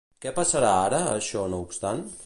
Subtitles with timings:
[0.25, 2.05] Què passarà ara, això no obstant?